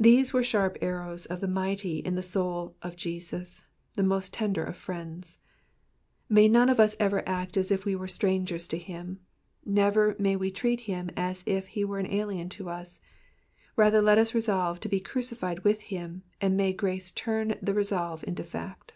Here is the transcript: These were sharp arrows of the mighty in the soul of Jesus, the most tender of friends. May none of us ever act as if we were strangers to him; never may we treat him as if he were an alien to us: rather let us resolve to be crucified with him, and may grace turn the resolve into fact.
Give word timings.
These 0.00 0.32
were 0.32 0.42
sharp 0.42 0.78
arrows 0.80 1.26
of 1.26 1.42
the 1.42 1.46
mighty 1.46 1.98
in 1.98 2.14
the 2.14 2.22
soul 2.22 2.74
of 2.80 2.96
Jesus, 2.96 3.64
the 3.96 4.02
most 4.02 4.32
tender 4.32 4.64
of 4.64 4.78
friends. 4.78 5.36
May 6.26 6.48
none 6.48 6.70
of 6.70 6.80
us 6.80 6.96
ever 6.98 7.22
act 7.28 7.58
as 7.58 7.70
if 7.70 7.84
we 7.84 7.94
were 7.94 8.08
strangers 8.08 8.66
to 8.68 8.78
him; 8.78 9.20
never 9.62 10.16
may 10.18 10.36
we 10.36 10.50
treat 10.50 10.80
him 10.88 11.10
as 11.18 11.42
if 11.44 11.66
he 11.66 11.84
were 11.84 11.98
an 11.98 12.10
alien 12.10 12.48
to 12.48 12.70
us: 12.70 12.98
rather 13.76 14.00
let 14.00 14.16
us 14.16 14.32
resolve 14.32 14.80
to 14.80 14.88
be 14.88 15.00
crucified 15.00 15.64
with 15.64 15.82
him, 15.82 16.22
and 16.40 16.56
may 16.56 16.72
grace 16.72 17.10
turn 17.10 17.54
the 17.60 17.74
resolve 17.74 18.24
into 18.26 18.44
fact. 18.44 18.94